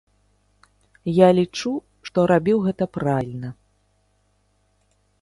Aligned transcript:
Я 1.17 1.27
лічу, 1.41 1.73
што 2.09 2.19
рабіў 2.33 2.57
гэта 2.67 2.83
правільна. 2.99 3.49